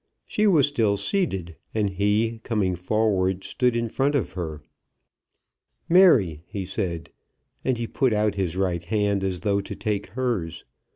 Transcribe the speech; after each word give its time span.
She 0.25 0.47
was 0.47 0.65
still 0.67 0.97
seated, 0.97 1.57
and 1.75 1.87
he, 1.91 2.39
coming 2.43 2.75
forward, 2.75 3.43
stood 3.43 3.75
in 3.75 3.87
front 3.87 4.15
of 4.15 4.31
her. 4.33 4.63
"Mary," 5.87 6.41
he 6.47 6.65
said, 6.65 7.11
and 7.63 7.77
he 7.77 7.85
put 7.85 8.11
out 8.11 8.33
his 8.33 8.57
right 8.57 8.81
hand, 8.81 9.23
as 9.23 9.41
though 9.41 9.61
to 9.61 9.75
take 9.75 10.07
hers. 10.07 10.65